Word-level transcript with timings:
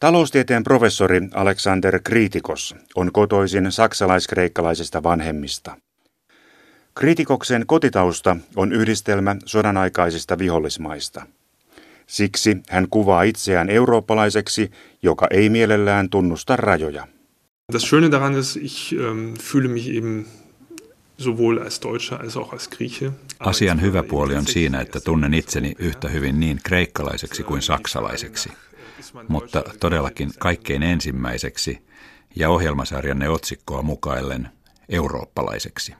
Taloustieteen 0.00 0.64
professori 0.64 1.20
Alexander 1.34 2.00
Kritikos 2.04 2.74
on 2.94 3.12
kotoisin 3.12 3.72
saksalaiskreikkalaisesta 3.72 5.02
vanhemmista. 5.02 5.76
Kritikoksen 6.94 7.66
kotitausta 7.66 8.36
on 8.56 8.72
yhdistelmä 8.72 9.36
sodanaikaisista 9.44 10.38
vihollismaista. 10.38 11.26
Siksi 12.06 12.56
hän 12.68 12.86
kuvaa 12.90 13.22
itseään 13.22 13.70
eurooppalaiseksi, 13.70 14.70
joka 15.02 15.26
ei 15.30 15.48
mielellään 15.48 16.10
tunnusta 16.10 16.56
rajoja. 16.56 17.06
Das 17.72 17.82
Schöne 17.82 18.10
daran 18.10 18.38
ist, 18.38 18.56
ich 18.56 18.94
ähm, 18.94 19.34
fühle 19.34 19.68
mich 19.68 19.96
eben 19.96 20.26
sowohl 21.18 21.58
als 21.58 21.80
Deutscher 21.82 22.22
als 22.22 22.36
auch 22.36 22.52
als 22.52 22.68
Grieche. 22.68 23.12
Asian 23.40 23.80
hyvä 23.80 24.02
puoli 24.02 24.36
on 24.36 24.46
siinä, 24.46 24.80
että 24.80 25.00
tunnen 25.00 25.34
itseni 25.34 25.74
yhtä 25.78 26.08
hyvin 26.08 26.40
niin 26.40 26.60
kreikkalaiseksi 26.64 27.42
kuin 27.42 27.62
saksalaiseksi, 27.62 28.48
mutta 29.28 29.62
todellakin 29.80 30.30
kaikkein 30.38 30.82
ensimmäiseksi 30.82 31.82
ja 32.36 32.50
ohjelmasarjanne 32.50 33.28
otsikkoa 33.28 33.82
mukaillen 33.82 34.48
eurooppalaiseksi. 34.88 35.94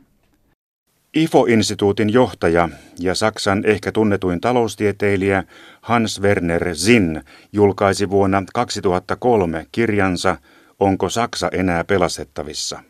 IFO-instituutin 1.14 2.12
johtaja 2.12 2.68
ja 2.98 3.14
Saksan 3.14 3.64
ehkä 3.64 3.92
tunnetuin 3.92 4.40
taloustieteilijä 4.40 5.44
Hans 5.80 6.20
Werner 6.22 6.74
Zinn 6.74 7.22
julkaisi 7.52 8.10
vuonna 8.10 8.42
2003 8.54 9.66
kirjansa 9.72 10.36
Onko 10.80 11.08
Saksa 11.08 11.48
enää 11.52 11.84
pelastettavissa? 11.84 12.82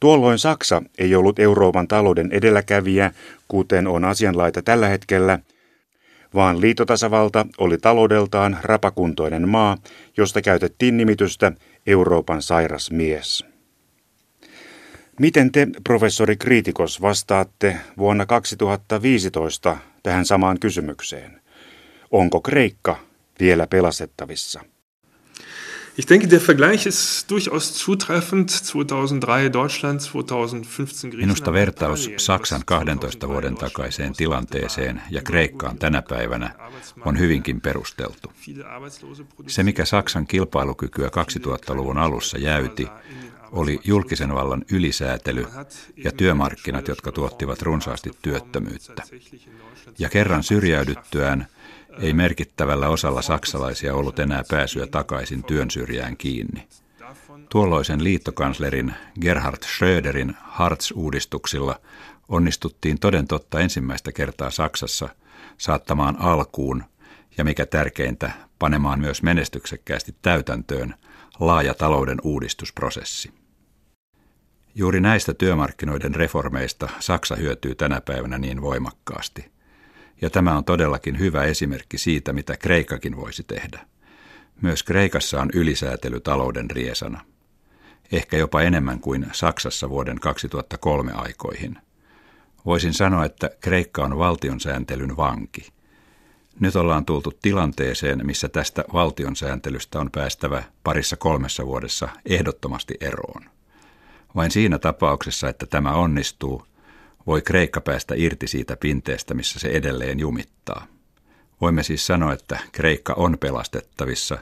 Tuolloin 0.00 0.38
Saksa 0.38 0.82
ei 0.98 1.14
ollut 1.14 1.38
Euroopan 1.38 1.88
talouden 1.88 2.28
edelläkävijä, 2.32 3.12
kuten 3.48 3.86
on 3.86 4.04
asianlaita 4.04 4.62
tällä 4.62 4.88
hetkellä, 4.88 5.38
vaan 6.34 6.60
liitotasavalta 6.60 7.46
oli 7.58 7.78
taloudeltaan 7.78 8.58
rapakuntoinen 8.62 9.48
maa, 9.48 9.76
josta 10.16 10.42
käytettiin 10.42 10.96
nimitystä 10.96 11.52
Euroopan 11.86 12.42
sairas 12.42 12.90
mies. 12.90 13.44
Miten 15.20 15.52
te, 15.52 15.66
professori 15.84 16.36
Kriitikos, 16.36 17.02
vastaatte 17.02 17.76
vuonna 17.98 18.26
2015 18.26 19.76
tähän 20.02 20.26
samaan 20.26 20.60
kysymykseen? 20.60 21.40
Onko 22.10 22.40
Kreikka 22.40 22.96
vielä 23.40 23.66
pelastettavissa? 23.66 24.60
Ich 25.98 26.06
denke, 26.06 26.28
der 26.28 26.40
Vergleich 26.40 26.86
ist 26.86 27.28
durchaus 27.28 27.74
zutreffend. 27.74 28.50
2003 28.50 29.48
Deutschland, 29.48 30.00
2015 30.00 31.10
Griechenland. 31.10 31.26
Minusta 31.26 31.52
vertaus 31.52 32.10
Saksan 32.16 32.62
12 32.64 33.28
vuoden 33.28 33.56
takaiseen 33.56 34.12
tilanteeseen 34.12 35.02
ja 35.10 35.22
Kreikkaan 35.22 35.78
tänä 35.78 36.02
päivänä 36.02 36.50
on 37.04 37.18
hyvinkin 37.18 37.60
perusteltu. 37.60 38.32
Se, 39.46 39.62
mikä 39.62 39.84
Saksan 39.84 40.26
kilpailukykyä 40.26 41.08
2000-luvun 41.08 41.98
alussa 41.98 42.38
jäyti, 42.38 42.88
oli 43.52 43.80
julkisen 43.84 44.34
vallan 44.34 44.64
ylisäätely 44.72 45.46
ja 45.96 46.12
työmarkkinat, 46.12 46.88
jotka 46.88 47.12
tuottivat 47.12 47.62
runsaasti 47.62 48.10
työttömyyttä. 48.22 49.02
Ja 49.98 50.08
kerran 50.08 50.42
syrjäydyttyään 50.42 51.46
ei 52.00 52.12
merkittävällä 52.12 52.88
osalla 52.88 53.22
saksalaisia 53.22 53.94
ollut 53.94 54.18
enää 54.18 54.42
pääsyä 54.50 54.86
takaisin 54.86 55.44
työn 55.44 55.70
syrjään 55.70 56.16
kiinni. 56.16 56.68
Tuolloisen 57.48 58.04
liittokanslerin 58.04 58.94
Gerhard 59.20 59.62
Schröderin 59.62 60.36
Hartz-uudistuksilla 60.40 61.80
onnistuttiin 62.28 63.00
toden 63.00 63.26
totta 63.26 63.60
ensimmäistä 63.60 64.12
kertaa 64.12 64.50
Saksassa 64.50 65.08
saattamaan 65.58 66.16
alkuun 66.20 66.84
ja 67.38 67.44
mikä 67.44 67.66
tärkeintä, 67.66 68.30
panemaan 68.58 69.00
myös 69.00 69.22
menestyksekkäästi 69.22 70.14
täytäntöön 70.22 70.94
laaja 71.40 71.74
talouden 71.74 72.18
uudistusprosessi. 72.22 73.32
Juuri 74.74 75.00
näistä 75.00 75.34
työmarkkinoiden 75.34 76.14
reformeista 76.14 76.88
Saksa 77.00 77.36
hyötyy 77.36 77.74
tänä 77.74 78.00
päivänä 78.00 78.38
niin 78.38 78.62
voimakkaasti– 78.62 79.50
ja 80.20 80.30
tämä 80.30 80.56
on 80.56 80.64
todellakin 80.64 81.18
hyvä 81.18 81.44
esimerkki 81.44 81.98
siitä, 81.98 82.32
mitä 82.32 82.56
Kreikakin 82.56 83.16
voisi 83.16 83.42
tehdä. 83.42 83.80
Myös 84.62 84.82
Kreikassa 84.82 85.40
on 85.40 85.50
ylisäätely 85.54 86.20
talouden 86.20 86.70
riesana. 86.70 87.20
Ehkä 88.12 88.36
jopa 88.36 88.62
enemmän 88.62 89.00
kuin 89.00 89.26
Saksassa 89.32 89.90
vuoden 89.90 90.20
2003 90.20 91.12
aikoihin. 91.12 91.78
Voisin 92.66 92.94
sanoa, 92.94 93.24
että 93.24 93.50
Kreikka 93.60 94.04
on 94.04 94.18
valtionsääntelyn 94.18 95.16
vanki. 95.16 95.68
Nyt 96.60 96.76
ollaan 96.76 97.04
tultu 97.04 97.32
tilanteeseen, 97.42 98.26
missä 98.26 98.48
tästä 98.48 98.84
valtionsääntelystä 98.92 100.00
on 100.00 100.10
päästävä 100.10 100.62
parissa 100.84 101.16
kolmessa 101.16 101.66
vuodessa 101.66 102.08
ehdottomasti 102.26 102.94
eroon. 103.00 103.44
Vain 104.36 104.50
siinä 104.50 104.78
tapauksessa, 104.78 105.48
että 105.48 105.66
tämä 105.66 105.92
onnistuu– 105.92 106.62
voi 107.28 107.42
Kreikka 107.42 107.80
päästä 107.80 108.14
irti 108.16 108.46
siitä 108.46 108.76
pinteestä, 108.76 109.34
missä 109.34 109.58
se 109.58 109.68
edelleen 109.68 110.20
jumittaa. 110.20 110.86
Voimme 111.60 111.82
siis 111.82 112.06
sanoa, 112.06 112.32
että 112.32 112.58
Kreikka 112.72 113.14
on 113.14 113.38
pelastettavissa, 113.40 114.38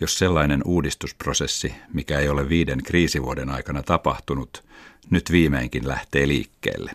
jos 0.00 0.18
sellainen 0.18 0.62
uudistusprosessi, 0.64 1.74
mikä 1.94 2.18
ei 2.18 2.28
ole 2.28 2.48
viiden 2.48 2.82
kriisivuoden 2.82 3.50
aikana 3.50 3.82
tapahtunut, 3.82 4.64
nyt 5.10 5.32
viimeinkin 5.32 5.88
lähtee 5.88 6.28
liikkeelle. 6.28 6.92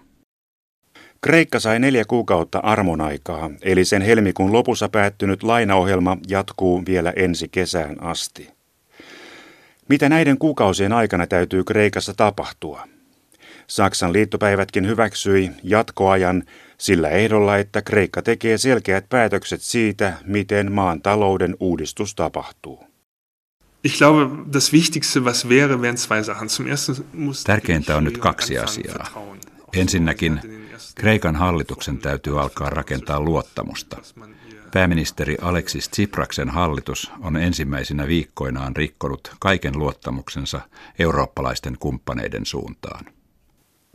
Kreikka 1.21 1.59
sai 1.59 1.79
neljä 1.79 2.05
kuukautta 2.05 2.59
armon 2.59 3.01
aikaa, 3.01 3.49
eli 3.61 3.85
sen 3.85 4.01
helmikuun 4.01 4.53
lopussa 4.53 4.89
päättynyt 4.89 5.43
lainaohjelma 5.43 6.17
jatkuu 6.27 6.83
vielä 6.85 7.13
ensi 7.15 7.47
kesään 7.47 8.03
asti. 8.03 8.49
Mitä 9.89 10.09
näiden 10.09 10.37
kuukausien 10.37 10.93
aikana 10.93 11.27
täytyy 11.27 11.63
Kreikassa 11.63 12.13
tapahtua? 12.13 12.87
Saksan 13.67 14.13
liittopäivätkin 14.13 14.87
hyväksyi 14.87 15.51
jatkoajan 15.63 16.43
sillä 16.77 17.09
ehdolla, 17.09 17.57
että 17.57 17.81
Kreikka 17.81 18.21
tekee 18.21 18.57
selkeät 18.57 19.09
päätökset 19.09 19.61
siitä, 19.61 20.13
miten 20.25 20.71
maan 20.71 21.01
talouden 21.01 21.55
uudistus 21.59 22.15
tapahtuu. 22.15 22.83
Ich 23.83 23.97
glaube, 23.97 24.53
das 24.53 24.73
Wichtigste, 24.73 25.19
was 25.19 25.49
wäre, 25.49 25.81
wären 25.81 25.97
zwei 25.97 26.23
Sachen. 26.23 26.47
Zum 26.47 26.67
ersten 26.67 26.95
muss 27.13 27.43
Tärkeintä 27.43 27.97
on 27.97 28.03
nyt 28.03 28.17
kaksi 28.17 28.57
asiaa. 28.57 29.07
Ensinnäkin 29.73 30.39
Kreikan 30.95 31.35
hallituksen 31.35 31.97
täytyy 31.97 32.41
alkaa 32.41 32.69
rakentaa 32.69 33.19
luottamusta. 33.19 33.97
Pääministeri 34.73 35.37
Alexis 35.41 35.89
Tsipraksen 35.89 36.49
hallitus 36.49 37.11
on 37.21 37.37
ensimmäisinä 37.37 38.07
viikkoinaan 38.07 38.75
rikkonut 38.75 39.31
kaiken 39.39 39.79
luottamuksensa 39.79 40.61
eurooppalaisten 40.99 41.77
kumppaneiden 41.79 42.45
suuntaan. 42.45 43.05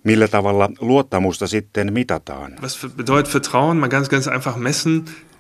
Millä 0.05 0.29
tavalla 0.29 0.69
luottamusta 0.81 1.47
sitten 1.47 1.93
mitataan? 1.93 2.57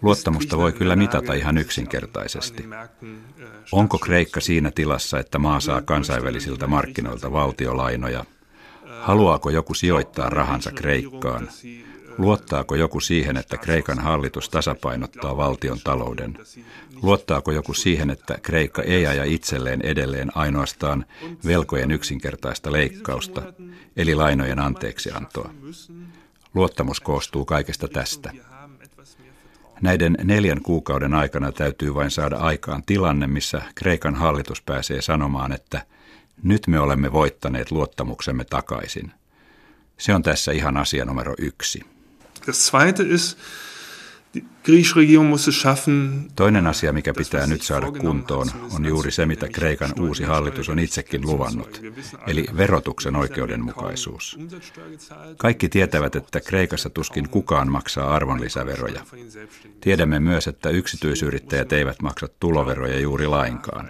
Luottamusta 0.02 0.56
voi 0.56 0.72
kyllä 0.72 0.96
mitata 0.96 1.34
ihan 1.34 1.58
yksinkertaisesti. 1.58 2.64
Onko 3.72 3.98
Kreikka 3.98 4.40
siinä 4.40 4.70
tilassa, 4.70 5.18
että 5.18 5.38
maa 5.38 5.60
saa 5.60 5.82
kansainvälisiltä 5.82 6.66
markkinoilta 6.66 7.32
valtiolainoja? 7.32 8.24
Haluaako 9.00 9.50
joku 9.50 9.74
sijoittaa 9.74 10.30
rahansa 10.30 10.72
Kreikkaan? 10.72 11.48
Luottaako 12.20 12.74
joku 12.74 13.00
siihen, 13.00 13.36
että 13.36 13.56
Kreikan 13.56 13.98
hallitus 13.98 14.48
tasapainottaa 14.48 15.36
valtion 15.36 15.78
talouden? 15.84 16.38
Luottaako 17.02 17.52
joku 17.52 17.74
siihen, 17.74 18.10
että 18.10 18.38
Kreikka 18.42 18.82
ei 18.82 19.06
aja 19.06 19.24
itselleen 19.24 19.80
edelleen 19.82 20.36
ainoastaan 20.36 21.04
velkojen 21.46 21.90
yksinkertaista 21.90 22.72
leikkausta, 22.72 23.42
eli 23.96 24.14
lainojen 24.14 24.58
anteeksiantoa? 24.58 25.50
Luottamus 26.54 27.00
koostuu 27.00 27.44
kaikesta 27.44 27.88
tästä. 27.88 28.32
Näiden 29.80 30.16
neljän 30.24 30.62
kuukauden 30.62 31.14
aikana 31.14 31.52
täytyy 31.52 31.94
vain 31.94 32.10
saada 32.10 32.36
aikaan 32.36 32.82
tilanne, 32.82 33.26
missä 33.26 33.62
Kreikan 33.74 34.14
hallitus 34.14 34.62
pääsee 34.62 35.02
sanomaan, 35.02 35.52
että 35.52 35.86
nyt 36.42 36.66
me 36.66 36.80
olemme 36.80 37.12
voittaneet 37.12 37.70
luottamuksemme 37.70 38.44
takaisin. 38.44 39.12
Se 39.98 40.14
on 40.14 40.22
tässä 40.22 40.52
ihan 40.52 40.76
asia 40.76 41.04
numero 41.04 41.34
yksi. 41.38 41.99
Das 42.46 42.66
zweite 42.66 43.02
ist, 43.02 43.38
die 44.34 44.44
griechische 44.64 44.96
Regierung 44.96 45.28
muss 45.28 45.48
es 45.48 45.54
schaffen. 45.54 46.28
Toinen 46.36 46.66
asia, 46.66 46.92
mikä 46.92 47.14
pitää 47.14 47.46
nyt 47.46 47.62
saada 47.62 47.90
kuntoon, 47.90 48.48
on 48.74 48.84
juuri 48.84 49.10
se, 49.10 49.26
mitä 49.26 49.48
Kreikan 49.48 49.92
uusi 50.00 50.24
hallitus 50.24 50.68
on 50.68 50.78
itsekin 50.78 51.22
luvannut, 51.22 51.82
eli 52.26 52.46
verotuksen 52.56 53.16
oikeudenmukaisuus. 53.16 54.38
Kaikki 55.36 55.68
tietävät, 55.68 56.16
että 56.16 56.40
Kreikassa 56.40 56.90
tuskin 56.90 57.28
kukaan 57.28 57.72
maksaa 57.72 58.14
arvonlisäveroja. 58.14 59.00
Tiedämme 59.80 60.20
myös, 60.20 60.48
että 60.48 60.70
yksityisyrittäjät 60.70 61.72
eivät 61.72 62.02
maksa 62.02 62.28
tuloveroja 62.40 63.00
juuri 63.00 63.26
lainkaan. 63.26 63.88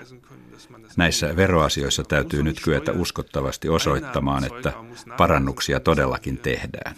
Näissä 0.97 1.37
veroasioissa 1.37 2.05
täytyy 2.05 2.43
nyt 2.43 2.61
kyetä 2.65 2.93
uskottavasti 2.93 3.69
osoittamaan, 3.69 4.45
että 4.45 4.73
parannuksia 5.17 5.81
todellakin 5.81 6.39
tehdään. 6.39 6.97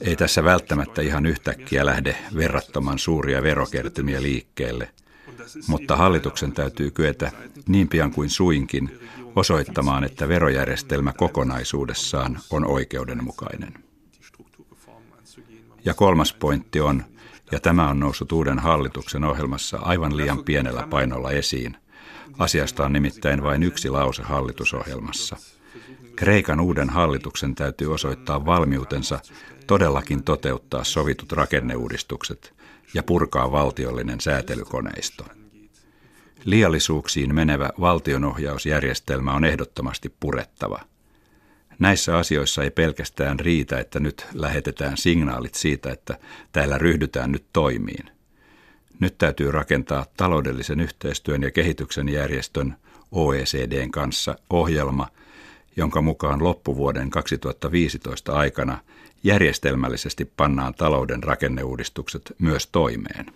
Ei 0.00 0.16
tässä 0.16 0.44
välttämättä 0.44 1.02
ihan 1.02 1.26
yhtäkkiä 1.26 1.86
lähde 1.86 2.16
verrattoman 2.36 2.98
suuria 2.98 3.42
verokertymiä 3.42 4.22
liikkeelle. 4.22 4.88
mutta 5.68 5.96
hallituksen 5.96 6.52
täytyy 6.52 6.90
kyetä 6.90 7.32
niin 7.66 7.88
pian 7.88 8.12
kuin 8.12 8.30
suinkin 8.30 8.98
osoittamaan, 9.36 10.04
että 10.04 10.28
verojärjestelmä 10.28 11.12
kokonaisuudessaan 11.12 12.38
on 12.50 12.66
oikeudenmukainen. 12.66 13.74
Ja 15.84 15.94
kolmas 15.94 16.32
pointti 16.32 16.80
on, 16.80 17.04
ja 17.52 17.60
tämä 17.60 17.88
on 17.88 18.00
noussut 18.00 18.32
uuden 18.32 18.58
hallituksen 18.58 19.24
ohjelmassa 19.24 19.76
aivan 19.76 20.16
liian 20.16 20.44
pienellä 20.44 20.86
painolla 20.90 21.30
esiin. 21.30 21.76
Asiasta 22.38 22.84
on 22.84 22.92
nimittäin 22.92 23.42
vain 23.42 23.62
yksi 23.62 23.90
lause 23.90 24.22
hallitusohjelmassa. 24.22 25.36
Kreikan 26.16 26.60
uuden 26.60 26.90
hallituksen 26.90 27.54
täytyy 27.54 27.94
osoittaa 27.94 28.46
valmiutensa 28.46 29.20
todellakin 29.66 30.24
toteuttaa 30.24 30.84
sovitut 30.84 31.32
rakenneuudistukset 31.32 32.54
ja 32.94 33.02
purkaa 33.02 33.52
valtiollinen 33.52 34.20
säätelykoneisto. 34.20 35.24
Liallisuuksiin 36.44 37.34
menevä 37.34 37.70
valtionohjausjärjestelmä 37.80 39.32
on 39.32 39.44
ehdottomasti 39.44 40.14
purettava. 40.20 40.80
Näissä 41.78 42.18
asioissa 42.18 42.62
ei 42.62 42.70
pelkästään 42.70 43.40
riitä, 43.40 43.78
että 43.78 44.00
nyt 44.00 44.26
lähetetään 44.34 44.96
signaalit 44.96 45.54
siitä, 45.54 45.90
että 45.90 46.18
täällä 46.52 46.78
ryhdytään 46.78 47.32
nyt 47.32 47.44
toimiin. 47.52 48.10
Nyt 49.00 49.18
täytyy 49.18 49.50
rakentaa 49.50 50.06
taloudellisen 50.16 50.80
yhteistyön 50.80 51.42
ja 51.42 51.50
kehityksen 51.50 52.08
järjestön 52.08 52.76
OECDn 53.12 53.90
kanssa 53.90 54.36
ohjelma, 54.50 55.08
jonka 55.76 56.02
mukaan 56.02 56.44
loppuvuoden 56.44 57.10
2015 57.10 58.32
aikana 58.32 58.78
järjestelmällisesti 59.24 60.30
pannaan 60.36 60.74
talouden 60.74 61.22
rakenneuudistukset 61.22 62.32
myös 62.38 62.66
toimeen. 62.66 63.26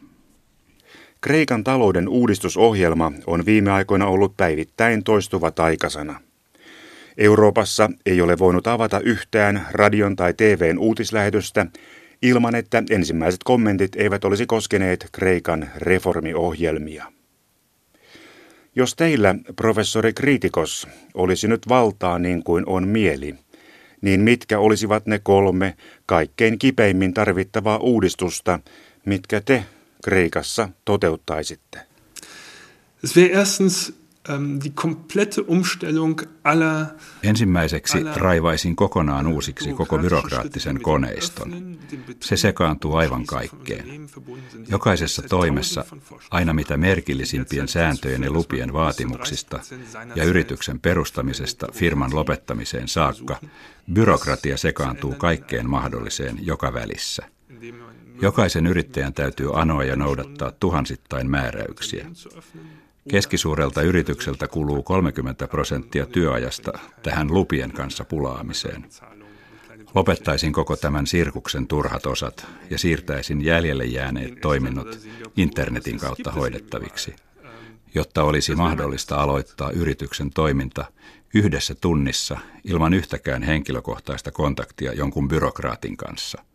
Kreikan 1.21 1.65
talouden 1.65 2.09
uudistusohjelma 2.09 3.13
on 3.27 3.47
viime 3.47 3.71
aikoina 3.71 4.07
ollut 4.07 4.37
päivittäin 4.37 5.05
toistuva 5.05 5.51
taikasana. 5.51 6.21
Euroopassa 7.19 7.91
ei 8.07 8.21
ole 8.21 8.39
voinut 8.39 8.67
avata 8.67 9.01
yhtään 9.01 9.67
radion 9.71 10.17
tai 10.17 10.35
TVn 10.35 10.79
uutislähetystä 10.79 11.67
ilman, 12.23 12.55
että 12.55 12.83
ensimmäiset 12.91 13.45
kommentit 13.45 13.97
eivät 13.97 14.25
olisi 14.25 14.47
koskeneet 14.47 15.09
Kreikan 15.13 15.71
reformiohjelmia. 15.77 17.16
Jos 18.79 18.95
teillä, 18.95 19.35
professori 19.57 20.13
Kritikos, 20.13 20.89
olisi 21.15 21.49
nyt 21.49 21.69
valtaa 21.69 22.19
niin 22.19 22.45
kuin 22.45 22.65
on 22.67 22.89
mieli, 22.89 23.35
niin 24.01 24.21
mitkä 24.21 24.59
olisivat 24.59 25.07
ne 25.07 25.19
kolme 25.19 25.77
kaikkein 26.07 26.59
kipeimmin 26.59 27.15
tarvittavaa 27.15 27.79
uudistusta, 27.79 28.61
mitkä 29.05 29.41
te 29.41 29.65
Kreikassa 30.05 30.69
toteuttaisitte? 30.85 31.79
Es 33.05 33.17
wäre 33.17 33.41
erstens 33.41 33.95
die 34.65 34.73
komplette 34.75 35.41
Umstellung 35.49 36.21
aller 36.45 36.87
Ensimmäiseksi 37.23 37.99
raivaisin 38.17 38.77
kokonaan 38.77 39.27
uusiksi 39.27 39.73
koko 39.73 39.99
byrokraattisen 39.99 40.81
koneiston. 40.83 41.77
Se 42.21 42.37
sekaantuu 42.37 42.97
aivan 42.97 43.27
kaikkeen. 43.27 44.09
Jokaisessa 44.69 45.23
toimessa, 45.23 45.85
aina 46.31 46.53
mitä 46.53 46.77
merkillisimpien 46.77 47.69
sääntöjen 47.69 48.23
ja 48.23 48.31
lupien 48.31 48.73
vaatimuksista 48.73 49.61
ja 50.15 50.25
yrityksen 50.25 50.81
perustamisesta 50.81 51.67
firman 51.73 52.15
lopettamiseen 52.15 52.89
saakka, 52.89 53.37
byrokratia 53.93 54.57
sekaantuu 54.57 55.15
kaikkeen 55.15 55.71
mahdolliseen 55.71 56.39
joka 56.41 56.73
välissä. 56.73 57.23
Jokaisen 58.23 58.67
yrittäjän 58.67 59.13
täytyy 59.13 59.61
anoa 59.61 59.85
ja 59.85 59.97
noudattaa 59.97 60.51
tuhansittain 60.51 61.31
määräyksiä. 61.31 62.07
Keskisuurelta 63.09 63.83
yritykseltä 63.83 64.49
kuluu 64.49 64.83
30 64.83 65.49
prosenttia 65.49 66.07
työajasta 66.07 66.73
tähän 67.03 67.35
lupien 67.35 67.73
kanssa 67.73 68.05
pulaamiseen. 68.05 68.85
Lopettaisin 69.95 70.53
koko 70.53 70.77
tämän 70.77 71.07
sirkuksen 71.07 71.67
turhat 71.67 72.07
osat 72.07 72.47
ja 72.71 72.79
siirtäisin 72.79 73.45
jäljelle 73.45 73.85
jääneet 73.85 74.41
toiminnot 74.41 74.99
internetin 75.37 75.99
kautta 75.99 76.31
hoidettaviksi, 76.33 77.17
jotta 77.95 78.23
olisi 78.23 78.55
mahdollista 78.55 79.17
aloittaa 79.17 79.71
yrityksen 79.71 80.31
toiminta 80.31 80.85
yhdessä 81.35 81.75
tunnissa 81.75 82.39
ilman 82.65 82.95
yhtäkään 82.95 83.43
henkilökohtaista 83.43 84.31
kontaktia 84.31 84.93
jonkun 84.93 85.29
byrokraatin 85.29 85.97
kanssa– 85.97 86.43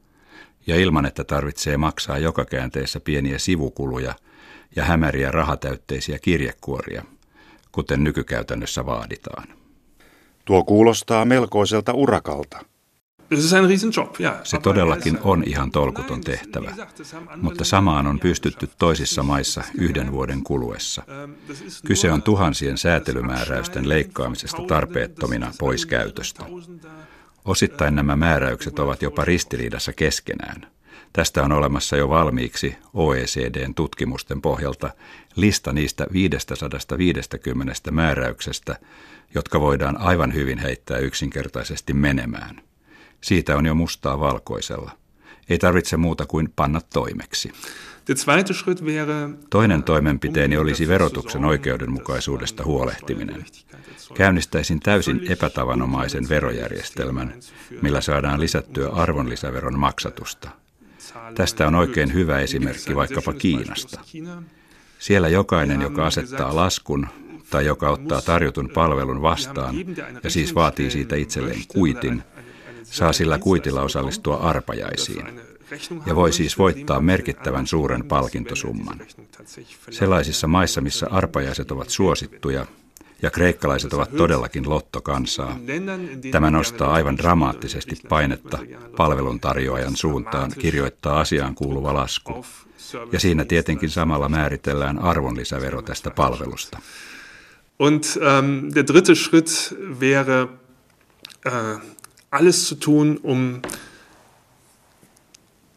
ja 0.68 0.76
ilman, 0.76 1.06
että 1.06 1.24
tarvitsee 1.24 1.78
maksaa 1.78 2.18
joka 2.18 2.46
käänteessä 2.46 3.00
pieniä 3.00 3.40
sivukuluja 3.40 4.16
ja 4.76 4.84
hämäriä 4.84 5.32
rahatäytteisiä 5.32 6.20
kirjekuoria, 6.20 7.04
kuten 7.72 8.04
nykykäytännössä 8.04 8.86
vaaditaan. 8.86 9.48
Tuo 10.46 10.64
kuulostaa 10.64 11.26
melkoiselta 11.26 11.94
urakalta. 11.94 12.66
Se 14.44 14.60
todellakin 14.60 15.20
on 15.24 15.44
ihan 15.46 15.72
tolkuton 15.72 16.22
tehtävä, 16.22 16.76
mutta 17.42 17.64
samaan 17.64 18.08
on 18.08 18.20
pystytty 18.20 18.70
toisissa 18.78 19.24
maissa 19.24 19.64
yhden 19.78 20.12
vuoden 20.12 20.44
kuluessa. 20.44 21.04
Kyse 21.86 22.12
on 22.12 22.22
tuhansien 22.22 22.78
säätelymääräysten 22.78 23.90
leikkaamisesta 23.90 24.62
tarpeettomina 24.68 25.52
pois 25.60 25.86
käytöstä. 25.86 26.46
Osittain 27.46 27.96
nämä 27.96 28.16
määräykset 28.16 28.80
ovat 28.80 29.02
jopa 29.02 29.26
ristiriidassa 29.26 29.94
keskenään. 29.94 30.68
Tästä 31.14 31.44
on 31.44 31.52
olemassa 31.52 31.96
jo 31.98 32.10
valmiiksi 32.10 32.76
OECDn 32.94 33.74
tutkimusten 33.74 34.42
pohjalta 34.42 34.90
lista 35.36 35.74
niistä 35.74 36.08
550 36.14 37.92
määräyksestä, 37.92 38.80
jotka 39.36 39.60
voidaan 39.60 39.98
aivan 39.98 40.34
hyvin 40.34 40.58
heittää 40.58 40.98
yksinkertaisesti 40.98 41.94
menemään. 41.94 42.62
Siitä 43.22 43.58
on 43.58 43.66
jo 43.66 43.76
mustaa 43.76 44.20
valkoisella. 44.20 44.92
Ei 45.50 45.58
tarvitse 45.58 45.98
muuta 45.98 46.26
kuin 46.26 46.54
panna 46.56 46.82
toimeksi. 46.94 47.52
Toinen 49.50 49.84
toimenpiteeni 49.84 50.58
olisi 50.58 50.88
verotuksen 50.88 51.46
oikeudenmukaisuudesta 51.46 52.64
huolehtiminen. 52.64 53.46
Käynnistäisin 54.14 54.80
täysin 54.80 55.32
epätavanomaisen 55.32 56.30
verojärjestelmän, 56.30 57.34
millä 57.82 58.02
saadaan 58.02 58.40
lisättyä 58.40 58.90
arvonlisäveron 58.90 59.80
maksatusta. 59.80 60.50
Tästä 61.36 61.68
on 61.68 61.76
oikein 61.76 62.14
hyvä 62.14 62.40
esimerkki 62.40 62.96
vaikkapa 62.96 63.34
Kiinasta. 63.34 64.02
Siellä 65.00 65.30
jokainen, 65.30 65.82
joka 65.82 66.06
asettaa 66.08 66.56
laskun 66.56 67.08
tai 67.50 67.66
joka 67.66 67.90
ottaa 67.90 68.22
tarjotun 68.22 68.70
palvelun 68.70 69.22
vastaan 69.22 69.76
ja 70.24 70.30
siis 70.30 70.56
vaatii 70.56 70.92
siitä 70.92 71.16
itselleen 71.16 71.62
kuitin, 71.68 72.24
saa 72.84 73.14
sillä 73.14 73.38
kuitilla 73.40 73.82
osallistua 73.82 74.36
arpajaisiin 74.36 75.40
ja 76.06 76.16
voi 76.16 76.34
siis 76.34 76.58
voittaa 76.58 77.02
merkittävän 77.02 77.68
suuren 77.68 78.04
palkintosumman. 78.04 79.02
Sellaisissa 79.90 80.48
maissa, 80.48 80.82
missä 80.82 81.08
arpajaiset 81.12 81.72
ovat 81.72 81.90
suosittuja, 81.90 82.66
ja 83.22 83.32
kreikkalaiset 83.32 83.94
ovat 83.94 84.16
todellakin 84.18 84.70
lottokansaa. 84.70 85.58
Tämä 86.32 86.52
nostaa 86.52 86.94
aivan 86.94 87.18
dramaattisesti 87.18 87.96
painetta 88.10 88.60
palveluntarjoajan 88.98 89.96
suuntaan 89.96 90.52
kirjoittaa 90.60 91.20
asiaan 91.20 91.56
kuuluva 91.56 91.94
lasku. 91.94 92.46
Ja 93.12 93.20
siinä 93.20 93.46
tietenkin 93.46 93.90
samalla 93.90 94.30
määritellään 94.30 95.00
arvonlisävero 95.00 95.82
tästä 95.82 96.10
palvelusta. 96.10 96.80
Und 97.80 98.04
ähm, 98.04 98.70
der 98.76 98.84
dritte 98.84 99.16
Schritt 99.16 99.50
wäre, 100.00 100.48
äh, 101.48 101.82
alles 102.32 102.70
zu 102.70 102.76
tun, 102.76 103.20
um 103.24 103.62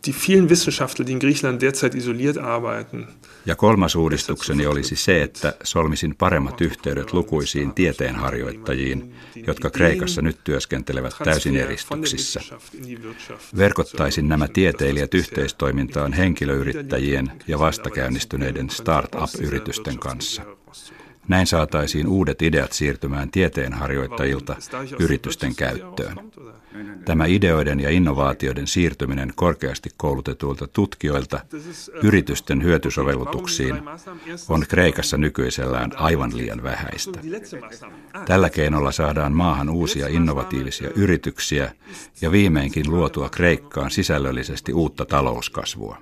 die 0.06 0.14
vielen 0.28 0.48
Wissenschaftler, 0.48 1.06
die 1.06 1.12
in 1.12 1.18
Griechenland 1.18 1.60
derzeit 1.60 1.94
isoliert 1.94 2.36
arbeiten, 2.36 3.06
ja 3.46 3.56
kolmas 3.56 3.94
uudistukseni 3.94 4.66
olisi 4.66 4.96
se, 4.96 5.22
että 5.22 5.54
solmisin 5.62 6.14
paremmat 6.14 6.60
yhteydet 6.60 7.12
lukuisiin 7.12 7.74
tieteenharjoittajiin, 7.74 9.14
jotka 9.46 9.70
Kreikassa 9.70 10.22
nyt 10.22 10.38
työskentelevät 10.44 11.14
täysin 11.24 11.56
eristyksissä. 11.56 12.40
Verkottaisin 13.56 14.28
nämä 14.28 14.48
tieteilijät 14.48 15.14
yhteistoimintaan 15.14 16.12
henkilöyrittäjien 16.12 17.32
ja 17.48 17.58
vastakäynnistyneiden 17.58 18.70
start-up-yritysten 18.70 19.98
kanssa. 19.98 20.42
Näin 21.28 21.46
saataisiin 21.46 22.08
uudet 22.08 22.42
ideat 22.42 22.72
siirtymään 22.72 23.30
tieteenharjoittajilta 23.30 24.56
yritysten 24.98 25.54
käyttöön. 25.54 26.16
Tämä 27.04 27.26
ideoiden 27.26 27.80
ja 27.80 27.90
innovaatioiden 27.90 28.66
siirtyminen 28.66 29.32
korkeasti 29.34 29.90
koulutetuilta 29.96 30.66
tutkijoilta 30.66 31.40
yritysten 32.02 32.62
hyötysovellutuksiin 32.62 33.74
on 34.48 34.64
Kreikassa 34.68 35.16
nykyisellään 35.16 35.90
aivan 35.96 36.36
liian 36.36 36.62
vähäistä. 36.62 37.20
Tällä 38.26 38.50
keinolla 38.50 38.92
saadaan 38.92 39.32
maahan 39.32 39.68
uusia 39.68 40.08
innovatiivisia 40.08 40.90
yrityksiä 40.96 41.74
ja 42.20 42.32
viimeinkin 42.32 42.90
luotua 42.90 43.28
Kreikkaan 43.28 43.90
sisällöllisesti 43.90 44.72
uutta 44.72 45.04
talouskasvua. 45.04 45.98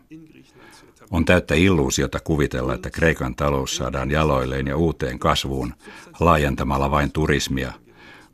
On 1.12 1.24
täyttä 1.24 1.54
illuusiota 1.54 2.18
kuvitella, 2.24 2.74
että 2.74 2.90
Kreikan 2.90 3.34
talous 3.34 3.76
saadaan 3.76 4.10
jaloilleen 4.10 4.66
ja 4.66 4.76
uuteen 4.76 5.18
kasvuun 5.18 5.74
laajentamalla 6.20 6.90
vain 6.90 7.12
turismia, 7.12 7.72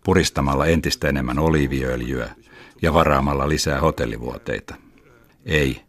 puristamalla 0.05 0.67
entistä 0.67 1.09
enemmän 1.09 1.39
oliiviöljyä 1.39 2.31
ja 2.83 2.95
varaamalla 2.95 3.49
lisää 3.49 3.81
hotellivuoteita. 3.81 4.75
Ei. 5.47 5.81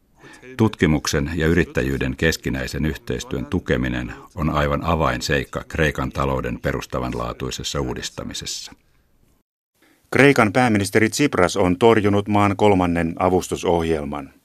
Tutkimuksen 0.58 1.31
ja 1.36 1.48
yrittäjyyden 1.48 2.15
keskinäisen 2.17 2.86
yhteistyön 2.86 3.46
tukeminen 3.46 4.13
on 4.36 4.50
aivan 4.50 4.84
avainseikka 4.84 5.63
Kreikan 5.67 6.12
talouden 6.12 6.60
perustavanlaatuisessa 6.62 7.81
uudistamisessa. 7.81 8.72
Kreikan 10.12 10.53
pääministeri 10.53 11.10
Tsipras 11.10 11.58
on 11.58 11.77
torjunut 11.77 12.27
maan 12.27 12.58
kolmannen 12.58 13.15
avustusohjelman. 13.19 14.38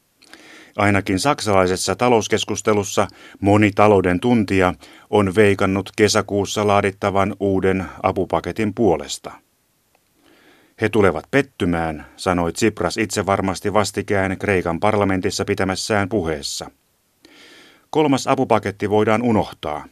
Ainakin 0.76 1.20
saksalaisessa 1.20 1.96
talouskeskustelussa 1.96 3.08
moni 3.40 3.70
talouden 3.70 4.20
tuntija 4.20 4.74
on 5.10 5.34
veikannut 5.34 5.90
kesäkuussa 5.96 6.66
laadittavan 6.66 7.36
uuden 7.40 7.84
apupaketin 8.02 8.74
puolesta. 8.74 9.32
He 10.80 10.88
tulevat 10.88 11.24
pettymään, 11.30 12.06
sanoi 12.16 12.52
Tsipras 12.52 12.96
itse 12.96 13.26
varmasti 13.26 13.72
vastikään 13.72 14.38
Kreikan 14.38 14.80
parlamentissa 14.80 15.44
pitämässään 15.44 16.08
puheessa. 16.08 16.70
Kolmas 17.90 18.26
apupaketti 18.26 18.90
voidaan 18.90 19.22
unohtaa. 19.22 19.84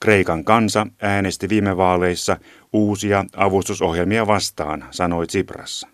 Kreikan 0.00 0.44
kansa 0.44 0.86
äänesti 1.02 1.48
viime 1.48 1.76
vaaleissa 1.76 2.36
uusia 2.72 3.24
avustusohjelmia 3.36 4.26
vastaan, 4.26 4.84
sanoi 4.90 5.26
Tsipras. 5.26 5.86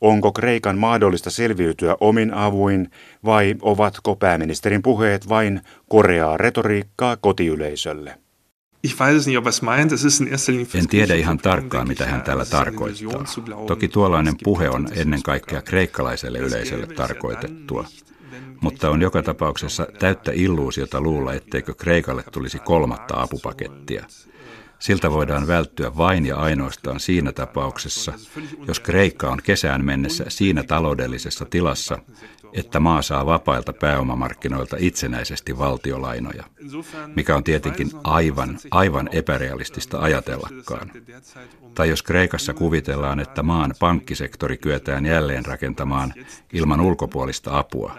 Onko 0.00 0.32
Kreikan 0.32 0.78
mahdollista 0.78 1.30
selviytyä 1.30 1.96
omin 2.00 2.34
avuin 2.34 2.90
vai 3.24 3.54
ovatko 3.62 4.16
pääministerin 4.16 4.82
puheet 4.82 5.28
vain 5.28 5.60
koreaa 5.88 6.36
retoriikkaa 6.36 7.16
kotiyleisölle? 7.16 8.18
En 10.74 10.88
tiedä 10.88 11.14
ihan 11.14 11.38
tarkkaan, 11.38 11.88
mitä 11.88 12.06
hän 12.06 12.22
tällä 12.22 12.44
tarkoittaa. 12.44 13.24
Toki 13.66 13.88
tuollainen 13.88 14.34
puhe 14.44 14.68
on 14.68 14.88
ennen 14.96 15.22
kaikkea 15.22 15.62
kreikkalaiselle 15.62 16.38
yleisölle 16.38 16.86
tarkoitettua. 16.86 17.86
Mutta 18.60 18.90
on 18.90 19.02
joka 19.02 19.22
tapauksessa 19.22 19.86
täyttä 19.98 20.32
illuusiota 20.34 21.00
luulla, 21.00 21.34
etteikö 21.34 21.74
Kreikalle 21.74 22.22
tulisi 22.32 22.58
kolmatta 22.58 23.22
apupakettia. 23.22 24.06
Siltä 24.78 25.10
voidaan 25.10 25.46
välttyä 25.46 25.96
vain 25.96 26.26
ja 26.26 26.36
ainoastaan 26.36 27.00
siinä 27.00 27.32
tapauksessa, 27.32 28.12
jos 28.68 28.80
Kreikka 28.80 29.30
on 29.30 29.38
kesään 29.42 29.84
mennessä 29.84 30.24
siinä 30.28 30.62
taloudellisessa 30.62 31.44
tilassa, 31.44 31.98
että 32.52 32.80
maa 32.80 33.02
saa 33.02 33.26
vapailta 33.26 33.72
pääomamarkkinoilta 33.72 34.76
itsenäisesti 34.80 35.58
valtiolainoja, 35.58 36.44
mikä 37.16 37.36
on 37.36 37.44
tietenkin 37.44 37.90
aivan, 38.04 38.58
aivan 38.70 39.08
epärealistista 39.12 39.98
ajatellakaan. 39.98 40.92
Tai 41.74 41.88
jos 41.88 42.02
Kreikassa 42.02 42.54
kuvitellaan, 42.54 43.20
että 43.20 43.42
maan 43.42 43.74
pankkisektori 43.78 44.56
kyetään 44.56 45.06
jälleen 45.06 45.44
rakentamaan 45.44 46.14
ilman 46.52 46.80
ulkopuolista 46.80 47.58
apua, 47.58 47.96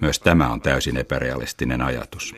myös 0.00 0.18
tämä 0.18 0.48
on 0.48 0.60
täysin 0.60 0.96
epärealistinen 0.96 1.82
ajatus. 1.82 2.34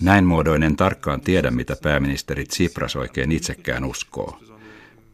Näin 0.00 0.24
muodoin 0.24 0.62
en 0.62 0.76
tarkkaan 0.76 1.20
tiedä, 1.20 1.50
mitä 1.50 1.76
pääministeri 1.82 2.44
Tsipras 2.44 2.96
oikein 2.96 3.32
itsekään 3.32 3.84
uskoo. 3.84 4.40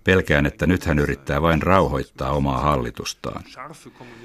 Pelkään, 0.05 0.47
että 0.47 0.67
nyt 0.67 0.85
hän 0.85 0.99
yrittää 0.99 1.43
vain 1.43 1.63
rauhoittaa 1.63 2.31
omaa 2.33 2.61
hallitustaan. 2.61 3.45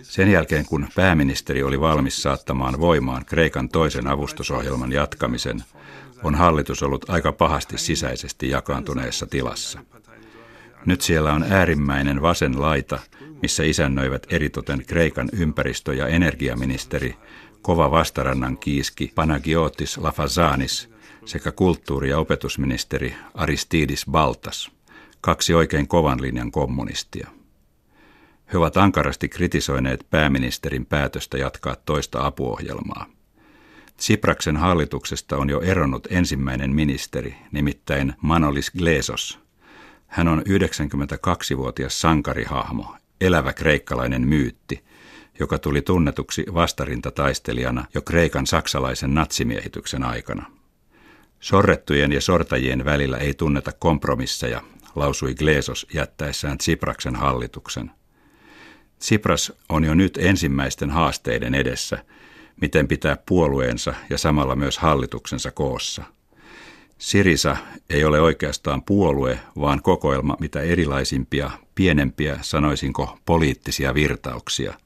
Sen 0.01 0.31
jälkeen, 0.31 0.65
kun 0.65 0.87
pääministeri 0.95 1.63
oli 1.63 1.79
valmis 1.79 2.21
saattamaan 2.23 2.79
voimaan 2.79 3.25
Kreikan 3.25 3.69
toisen 3.69 4.07
avustusohjelman 4.07 4.91
jatkamisen, 4.91 5.63
on 6.23 6.35
hallitus 6.35 6.83
ollut 6.83 7.09
aika 7.09 7.31
pahasti 7.31 7.77
sisäisesti 7.77 8.49
jakaantuneessa 8.49 9.25
tilassa. 9.25 9.79
Nyt 10.85 11.01
siellä 11.01 11.33
on 11.33 11.45
äärimmäinen 11.49 12.21
vasen 12.21 12.61
laita, 12.61 12.99
missä 13.41 13.63
isännöivät 13.63 14.27
eritoten 14.29 14.85
Kreikan 14.87 15.29
ympäristö- 15.33 15.93
ja 15.93 16.07
energiaministeri 16.07 17.15
kova 17.61 17.91
vastarannan 17.91 18.57
kiiski 18.57 19.11
Panagiotis 19.15 19.97
Lafazanis 19.97 20.89
sekä 21.25 21.51
kulttuuri- 21.51 22.09
ja 22.09 22.19
opetusministeri 22.19 23.15
Aristidis 23.33 24.05
Baltas, 24.11 24.71
kaksi 25.21 25.53
oikein 25.53 25.87
kovan 25.87 26.21
linjan 26.21 26.51
kommunistia. 26.51 27.29
He 28.53 28.57
ovat 28.57 28.77
ankarasti 28.77 29.29
kritisoineet 29.29 30.07
pääministerin 30.09 30.85
päätöstä 30.85 31.37
jatkaa 31.37 31.75
toista 31.75 32.25
apuohjelmaa. 32.25 33.05
Tsipraksen 33.97 34.57
hallituksesta 34.57 35.37
on 35.37 35.49
jo 35.49 35.61
eronnut 35.61 36.07
ensimmäinen 36.09 36.75
ministeri, 36.75 37.35
nimittäin 37.51 38.13
Manolis 38.21 38.71
Glesos. 38.71 39.39
Hän 40.07 40.27
on 40.27 40.39
92-vuotias 40.39 42.01
sankarihahmo, 42.01 42.95
elävä 43.21 43.53
kreikkalainen 43.53 44.27
myytti– 44.27 44.83
joka 45.39 45.57
tuli 45.57 45.81
tunnetuksi 45.81 46.45
vastarintataistelijana 46.53 47.85
jo 47.93 48.01
Kreikan 48.01 48.47
saksalaisen 48.47 49.13
natsimiehityksen 49.13 50.03
aikana. 50.03 50.45
Sorrettujen 51.39 52.11
ja 52.11 52.21
sortajien 52.21 52.85
välillä 52.85 53.17
ei 53.17 53.33
tunneta 53.33 53.71
kompromisseja, 53.79 54.61
lausui 54.95 55.35
Glesos 55.35 55.87
jättäessään 55.93 56.57
Tsipraksen 56.57 57.15
hallituksen. 57.15 57.91
Tsipras 58.99 59.53
on 59.69 59.83
jo 59.83 59.93
nyt 59.93 60.17
ensimmäisten 60.21 60.89
haasteiden 60.89 61.55
edessä, 61.55 62.03
miten 62.61 62.87
pitää 62.87 63.17
puolueensa 63.25 63.93
ja 64.09 64.17
samalla 64.17 64.55
myös 64.55 64.77
hallituksensa 64.77 65.51
koossa. 65.51 66.03
Sirisa 66.97 67.57
ei 67.89 68.03
ole 68.03 68.21
oikeastaan 68.21 68.83
puolue, 68.83 69.39
vaan 69.59 69.81
kokoelma 69.81 70.37
mitä 70.39 70.61
erilaisimpia, 70.61 71.51
pienempiä, 71.75 72.39
sanoisinko, 72.41 73.17
poliittisia 73.25 73.93
virtauksia– 73.93 74.73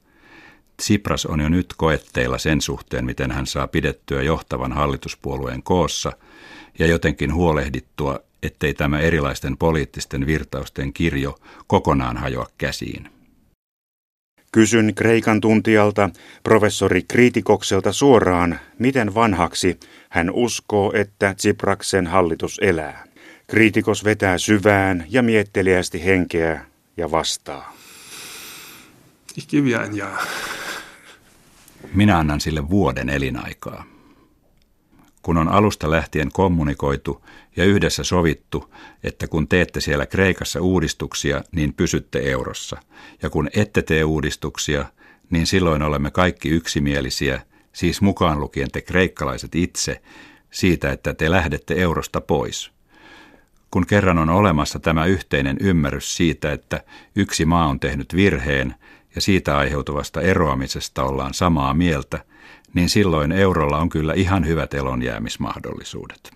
Tsipras 0.76 1.26
on 1.26 1.40
jo 1.40 1.48
nyt 1.48 1.74
koetteilla 1.76 2.38
sen 2.38 2.60
suhteen, 2.60 3.04
miten 3.04 3.30
hän 3.30 3.46
saa 3.46 3.66
pidettyä 3.66 4.22
johtavan 4.22 4.72
hallituspuolueen 4.72 5.62
koossa 5.62 6.12
ja 6.78 6.86
jotenkin 6.86 7.34
huolehdittua, 7.34 8.20
ettei 8.42 8.74
tämä 8.74 9.00
erilaisten 9.00 9.56
poliittisten 9.56 10.26
virtausten 10.26 10.92
kirjo 10.92 11.38
kokonaan 11.66 12.16
hajoa 12.16 12.46
käsiin. 12.58 13.10
Kysyn 14.52 14.94
Kreikan 14.94 15.40
tuntijalta, 15.40 16.10
professori 16.42 17.02
Kriitikokselta 17.02 17.92
suoraan, 17.92 18.60
miten 18.78 19.14
vanhaksi 19.14 19.80
hän 20.08 20.30
uskoo, 20.30 20.92
että 20.94 21.34
Tsipraksen 21.34 22.06
hallitus 22.06 22.58
elää. 22.62 23.04
Kriitikos 23.46 24.04
vetää 24.04 24.38
syvään 24.38 25.04
ja 25.08 25.22
mietteliästi 25.22 26.04
henkeä 26.04 26.64
ja 26.96 27.10
vastaa. 27.10 27.76
Ich 29.36 29.48
gebe 29.48 29.74
ein 29.74 29.96
Jahr. 29.96 30.26
Minä 31.94 32.18
annan 32.18 32.40
sille 32.40 32.70
vuoden 32.70 33.08
elinaikaa. 33.08 33.84
Kun 35.22 35.38
on 35.38 35.48
alusta 35.48 35.90
lähtien 35.90 36.32
kommunikoitu 36.32 37.24
ja 37.56 37.64
yhdessä 37.64 38.04
sovittu, 38.04 38.74
että 39.04 39.26
kun 39.28 39.48
teette 39.48 39.80
siellä 39.80 40.06
Kreikassa 40.06 40.60
uudistuksia, 40.60 41.44
niin 41.52 41.74
pysytte 41.74 42.18
eurossa. 42.18 42.76
Ja 43.22 43.30
kun 43.30 43.48
ette 43.56 43.82
tee 43.82 44.04
uudistuksia, 44.04 44.84
niin 45.30 45.46
silloin 45.46 45.82
olemme 45.82 46.10
kaikki 46.10 46.48
yksimielisiä, 46.48 47.42
siis 47.72 48.00
mukaan 48.00 48.40
lukien 48.40 48.70
te 48.70 48.80
kreikkalaiset 48.80 49.54
itse, 49.54 50.02
siitä, 50.50 50.92
että 50.92 51.14
te 51.14 51.30
lähdette 51.30 51.74
eurosta 51.74 52.20
pois. 52.20 52.70
Kun 53.70 53.86
kerran 53.86 54.18
on 54.18 54.30
olemassa 54.30 54.78
tämä 54.78 55.06
yhteinen 55.06 55.56
ymmärrys 55.60 56.16
siitä, 56.16 56.52
että 56.52 56.84
yksi 57.16 57.44
maa 57.44 57.66
on 57.66 57.80
tehnyt 57.80 58.14
virheen, 58.14 58.74
ja 59.16 59.20
siitä 59.20 59.58
aiheutuvasta 59.58 60.20
eroamisesta 60.20 61.04
ollaan 61.04 61.34
samaa 61.34 61.74
mieltä, 61.74 62.24
niin 62.74 62.88
silloin 62.88 63.32
eurolla 63.32 63.78
on 63.78 63.88
kyllä 63.88 64.14
ihan 64.14 64.46
hyvät 64.46 64.74
elonjäämismahdollisuudet. 64.74 66.35